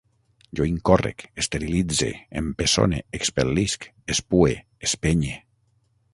[0.59, 2.09] Jo incórrec, esterilitze,
[2.41, 4.57] empeçone, expel·lisc, espue,
[4.91, 5.39] espenye